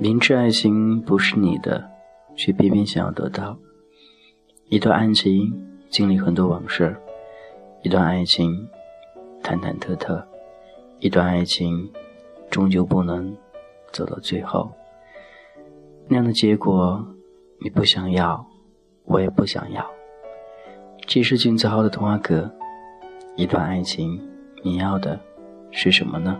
[0.00, 1.90] 明知爱情不是你的，
[2.36, 3.58] 却偏偏想要得到。
[4.68, 6.96] 一段爱情经历很多往事，
[7.82, 8.68] 一段爱情
[9.42, 10.22] 忐忐忑忑，
[11.00, 11.90] 一段爱情
[12.48, 13.36] 终究不能
[13.90, 14.70] 走到最后。
[16.06, 17.04] 那样的结果，
[17.60, 18.46] 你不想要，
[19.04, 19.84] 我也不想要。
[21.06, 22.54] 这是金子浩的童话歌。
[23.38, 24.20] 一段爱情，
[24.64, 25.16] 你要的
[25.70, 26.36] 是什么呢？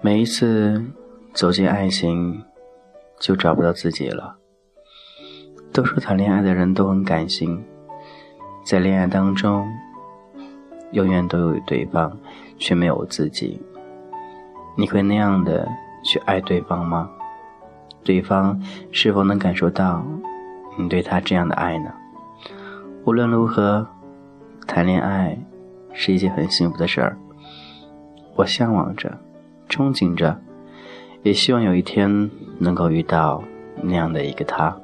[0.00, 0.82] 每一次
[1.34, 2.42] 走进爱情，
[3.18, 4.38] 就找不到自己了。
[5.74, 7.62] 都说谈恋爱的人都很感性，
[8.64, 9.68] 在恋爱当中，
[10.92, 12.18] 永远都有对方，
[12.56, 13.60] 却没有自己。
[14.78, 15.68] 你会那样的
[16.02, 17.10] 去爱对方吗？
[18.02, 18.60] 对方
[18.92, 20.04] 是否能感受到
[20.78, 21.92] 你对他这样的爱呢？
[23.04, 23.86] 无论如何，
[24.66, 25.38] 谈恋爱
[25.92, 27.16] 是一件很幸福的事儿。
[28.36, 29.18] 我向往着。
[29.68, 30.36] 憧憬着，
[31.22, 33.40] 也希望有一天能够遇到
[33.80, 34.76] 那样的一个他。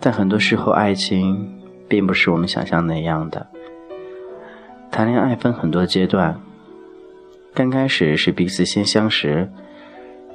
[0.00, 1.54] 但很多时候，爱情
[1.86, 3.46] 并不是我们想象那样的。
[4.90, 6.40] 谈恋爱分很多阶段，
[7.56, 9.50] 刚开始是彼此先相识，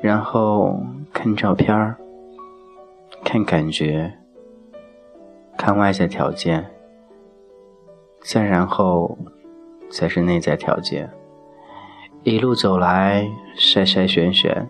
[0.00, 0.80] 然后
[1.12, 1.94] 看照片儿、
[3.22, 4.10] 看感觉、
[5.54, 6.70] 看外在条件，
[8.22, 9.18] 再然后
[9.90, 11.10] 才是内在条件。
[12.22, 14.66] 一路走来，筛筛选选，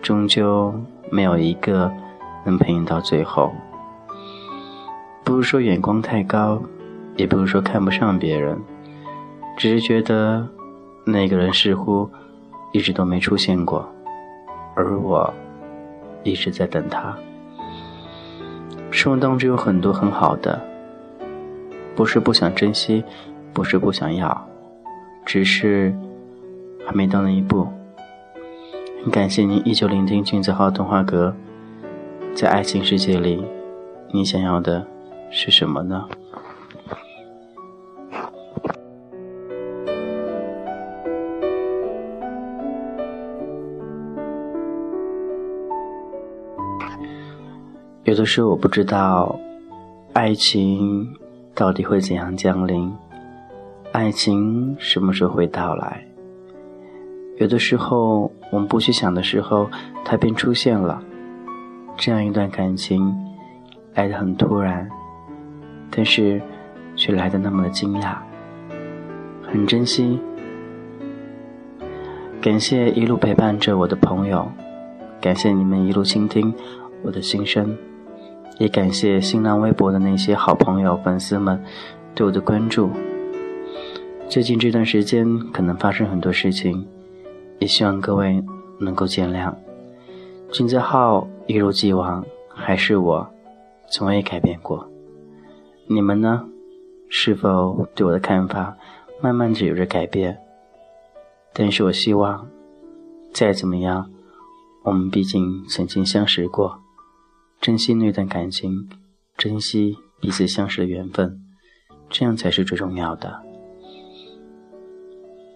[0.00, 0.72] 终究
[1.10, 1.92] 没有一个
[2.44, 3.52] 能陪你到最后。
[5.24, 6.62] 不是说眼光太高，
[7.16, 8.56] 也不是说看不上别人，
[9.56, 10.48] 只是觉得
[11.10, 12.08] 那个人似乎
[12.72, 13.88] 一直都没出现过，
[14.74, 15.32] 而我
[16.22, 17.16] 一直在等他。
[18.90, 20.60] 生活当中有很多很好的，
[21.96, 23.04] 不是不想珍惜，
[23.52, 24.48] 不是不想要，
[25.24, 25.94] 只是。
[26.86, 27.68] 还没到那一步。
[29.02, 31.34] 很感谢您依旧聆听君子号童话阁。
[32.34, 33.44] 在爱情世界里，
[34.10, 34.86] 你想要的
[35.30, 36.08] 是什么呢？
[48.28, 49.40] 是我不知道，
[50.12, 51.16] 爱情
[51.54, 52.94] 到底会怎样降临？
[53.90, 56.06] 爱情什么时候会到来？
[57.38, 59.70] 有的时候，我们不去想的时候，
[60.04, 61.02] 它便出现了。
[61.96, 63.16] 这样一段感情，
[63.94, 64.86] 来得很突然，
[65.90, 66.38] 但是
[66.94, 68.18] 却来得那么的惊讶，
[69.42, 70.20] 很珍惜。
[72.42, 74.46] 感谢一路陪伴着我的朋友，
[75.18, 76.54] 感谢你们一路倾听
[77.02, 77.74] 我的心声，
[78.58, 81.62] 也感谢新浪微博的那些好朋友、粉丝们
[82.14, 82.90] 对我的关注。
[84.28, 86.86] 最近这段时间，可能发生很多事情。
[87.60, 88.40] 也希望各位
[88.78, 89.52] 能够见谅。
[90.52, 92.24] 君子号一如既往，
[92.54, 93.28] 还是我，
[93.90, 94.88] 从未改变过。
[95.88, 96.44] 你们呢？
[97.08, 98.76] 是否对我的看法
[99.20, 100.38] 慢慢的有着改变？
[101.52, 102.46] 但是我希望，
[103.32, 104.08] 再怎么样，
[104.84, 106.78] 我们毕竟曾经相识过，
[107.60, 108.88] 珍惜那段感情，
[109.36, 111.40] 珍惜彼此相识的缘分，
[112.08, 113.42] 这样才是最重要的。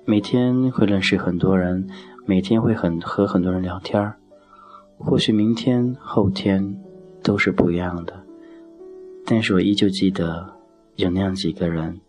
[0.04, 1.88] 每天会认识很多人，
[2.26, 4.18] 每天会很和很多人聊天儿。
[4.98, 6.76] 或许明天、后天
[7.22, 8.24] 都是不一样的，
[9.24, 10.56] 但是我依旧记得
[10.96, 12.00] 有那样几个人，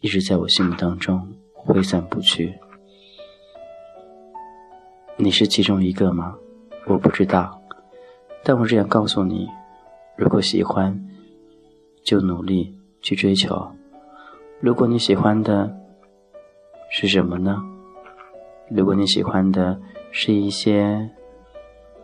[0.00, 2.54] 一直在我心目当中挥散不去。
[5.16, 6.34] 你是其中一个吗？
[6.86, 7.61] 我不知道，
[8.44, 9.48] 但我只想告诉你：
[10.16, 10.98] 如果喜欢，
[12.02, 13.70] 就努力去追求。
[14.60, 15.74] 如果你喜欢的，
[16.90, 17.62] 是什么呢？
[18.68, 19.80] 如果你喜欢的
[20.10, 21.10] 是一些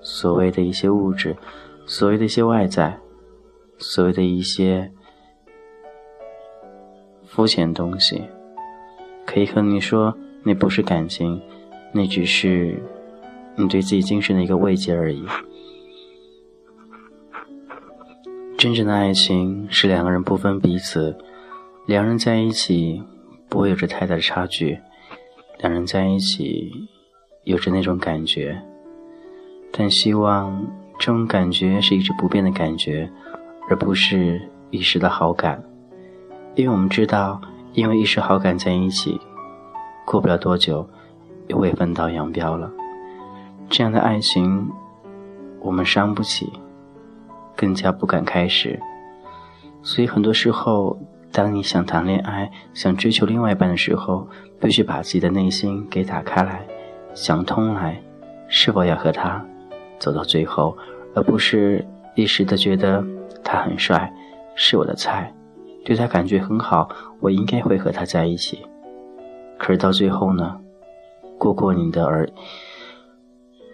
[0.01, 1.37] 所谓的一些物质，
[1.87, 2.99] 所谓的一些外在，
[3.79, 4.91] 所谓的一些
[7.27, 8.23] 肤浅东西，
[9.27, 11.41] 可以和你说，那不是感情，
[11.93, 12.81] 那只是
[13.57, 15.25] 你对自己精神的一个慰藉而已。
[18.57, 21.17] 真正的爱情是两个人不分彼此，
[21.87, 23.03] 两人在一起。
[23.51, 24.79] 不会有着太大的差距，
[25.61, 26.71] 两人在一起
[27.45, 28.61] 有着那种感觉，
[29.73, 30.67] 但希望
[30.99, 33.11] 这种感觉是一直不变的感觉，
[33.71, 35.65] 而不是一时的好感，
[36.57, 37.41] 因为我们知道，
[37.73, 39.19] 因为一时好感在一起，
[40.05, 40.87] 过不了多久
[41.47, 42.71] 又会分道扬镳了。
[43.71, 44.71] 这样的爱情，
[45.61, 46.53] 我们伤不起，
[47.59, 48.79] 更加不敢开始。
[49.83, 50.97] 所以很多时候，
[51.33, 54.29] 当你想谈恋爱、想追求另外一半的时候，
[54.61, 56.65] 必须把自己的内心给打开来，
[57.15, 58.01] 想通来，
[58.47, 59.45] 是否要和他
[59.99, 60.79] 走到最后，
[61.15, 61.85] 而不是
[62.15, 63.05] 一时的觉得
[63.43, 64.13] 他很帅，
[64.55, 65.33] 是我的菜，
[65.85, 66.89] 对他感觉很好，
[67.21, 68.65] 我应该会和他在一起。
[69.59, 70.61] 可是到最后呢，
[71.37, 72.29] 过过你的耳，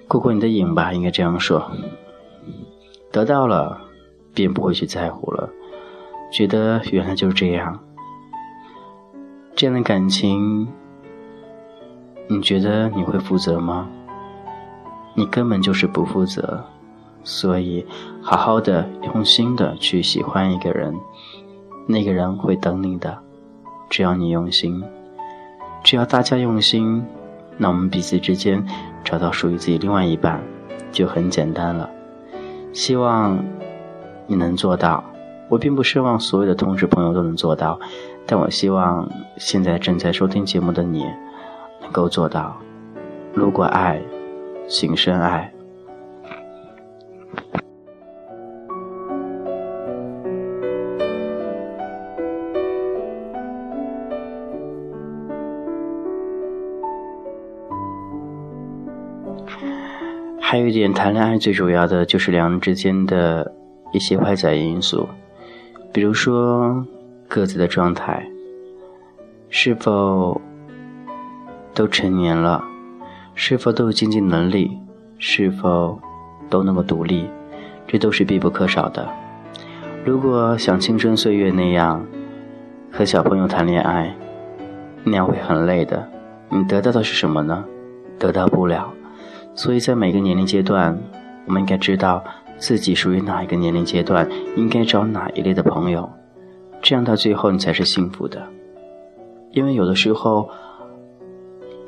[0.09, 1.71] 过过你的瘾吧，应该这样说。
[3.15, 3.81] 得到了，
[4.35, 5.49] 便不会去在乎了。
[6.33, 7.79] 觉得原来就是这样，
[9.55, 10.67] 这样的感情，
[12.27, 13.89] 你觉得你会负责吗？
[15.15, 16.65] 你根本就是不负责，
[17.23, 17.87] 所以
[18.21, 20.93] 好好的、用心的去喜欢一个人，
[21.87, 23.17] 那个人会等你的，
[23.89, 24.83] 只要你用心，
[25.85, 27.07] 只要大家用心，
[27.59, 28.67] 那我们彼此之间
[29.05, 30.43] 找到属于自己另外一半，
[30.91, 31.89] 就很简单了。
[32.75, 33.43] 希望
[34.27, 35.03] 你能做到。
[35.49, 37.79] 我并不奢望所有的同事朋友都能做到，
[38.27, 41.05] 但我希望现在正在收听节目的你
[41.81, 42.57] 能够做到。
[43.33, 44.03] 如果爱，
[44.67, 45.51] 请深爱。
[60.47, 63.51] 还有一点，谈恋爱最主要的就是两人之间的
[63.93, 65.09] 一些外在因素。
[65.91, 66.85] 比如说，
[67.27, 68.23] 各自的状态
[69.49, 70.39] 是否
[71.73, 72.63] 都成年了，
[73.35, 74.79] 是否都有经济能力，
[75.19, 75.99] 是否
[76.51, 77.27] 都能够独立，
[77.87, 79.09] 这都是必不可少的。
[80.05, 82.05] 如果像青春岁月那样
[82.93, 84.15] 和小朋友谈恋爱，
[85.05, 86.07] 那样会很累的。
[86.51, 87.65] 你得到的是什么呢？
[88.19, 88.93] 得到不了。
[89.55, 90.99] 所以在每个年龄阶段，
[91.47, 92.23] 我们应该知道。
[92.57, 96.09] 自己属于哪一个年龄阶段，应该找哪一类的朋友，
[96.81, 98.47] 这样到最后你才是幸福的。
[99.51, 100.49] 因为有的时候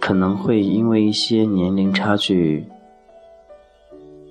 [0.00, 2.66] 可能会因为一些年龄差距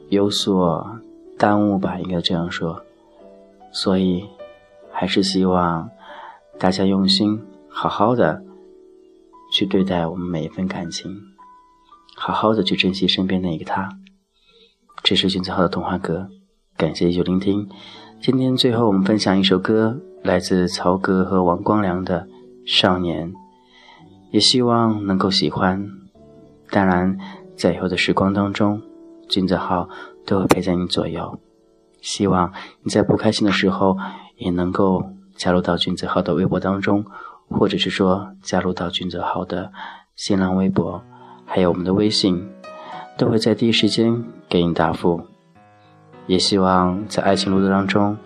[0.10, 1.00] 有所
[1.38, 2.84] 耽误吧，应该这样说。
[3.72, 4.26] 所以
[4.92, 5.90] 还是希望
[6.60, 8.44] 大家用心，好好的
[9.54, 11.16] 去对待我们每一份感情，
[12.16, 13.90] 好好的去珍惜身边那个他。
[15.04, 16.30] 这是君子号的童话歌，
[16.78, 17.70] 感谢依旧聆听。
[18.22, 22.22] 今天最后我们分享一首歌，来自曹格和王光良的
[22.66, 23.32] 《少年》，
[24.32, 25.86] 也希望能够喜欢。
[26.72, 27.20] 当然，
[27.56, 28.82] 在以后的时光当中，
[29.30, 29.88] 君子号
[30.26, 31.38] 都会陪在你左右。
[32.02, 32.52] 希望
[32.82, 33.98] 你在不开心的时候，
[34.38, 35.04] 也能够
[35.36, 37.06] 加入到君子号的微博当中，
[37.50, 39.72] 或者是说加入到君子号的
[40.16, 41.04] 新浪微博，
[41.46, 42.50] 还有我们的微信。
[43.18, 45.26] 都会在第一时间给你答复，
[46.28, 48.18] 也希望在爱情路途当中，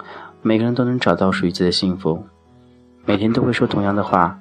[0.41, 2.25] 每个人都能找到属于自己的幸福。
[3.05, 4.39] 每天都会说同样的话，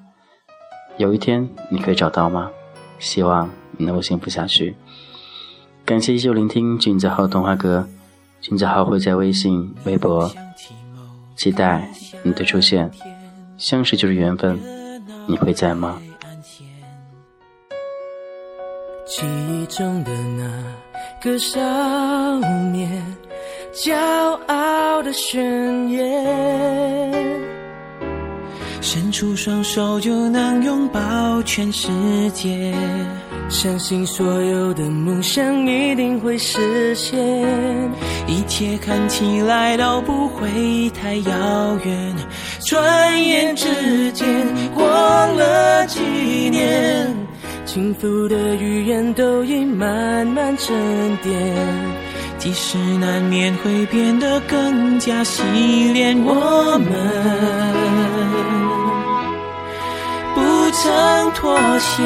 [0.96, 2.50] 有一天你可以找到吗？
[2.98, 4.74] 希望你能够幸福下去。
[5.84, 7.86] 感谢依旧聆听君子号童话歌，
[8.40, 10.30] 君子号会在微信、微博，
[11.36, 11.90] 期待
[12.22, 12.90] 你的出现。
[13.58, 14.58] 相识就是缘分，
[15.26, 16.00] 你会在吗？
[19.68, 20.44] 中的那
[21.20, 21.60] 个少
[22.72, 22.90] 年，
[23.74, 23.94] 骄
[24.46, 27.24] 傲的宣言，
[28.80, 31.88] 伸出双手就能拥抱全世
[32.32, 32.74] 界，
[33.50, 37.18] 相信所有的梦想一定会实现，
[38.26, 42.14] 一切看起来都不会太遥远，
[42.64, 44.26] 转眼之间
[44.74, 46.00] 过了几
[46.48, 47.27] 年。
[47.68, 50.74] 幸福的语言都已慢慢沉
[51.18, 51.30] 淀，
[52.38, 55.42] 即使难免会变得更加洗
[55.92, 56.88] 练，我们
[60.34, 62.02] 不曾妥协。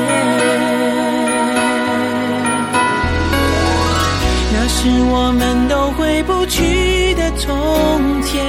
[4.53, 8.45] 那是我们都回不去的从前，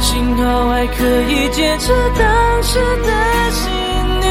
[0.00, 3.70] 幸好还可以坚持当时的信
[4.20, 4.30] 念。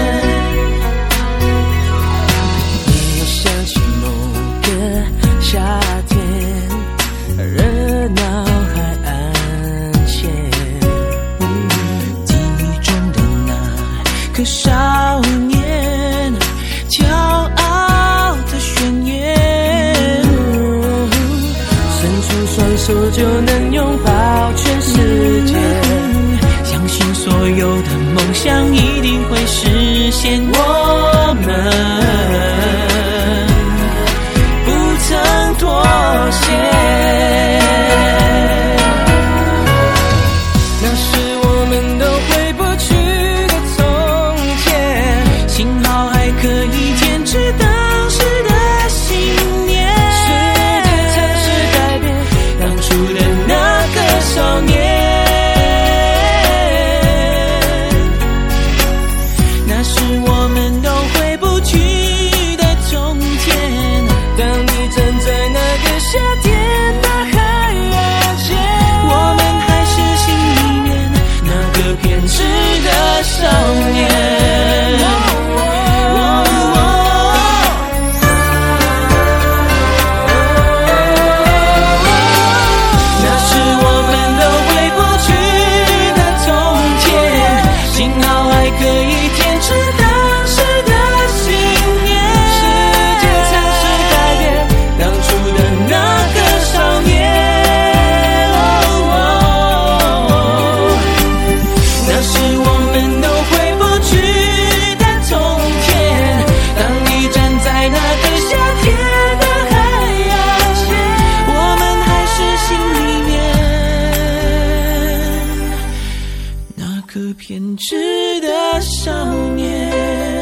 [117.13, 119.11] 可偏执的少
[119.49, 120.40] 年。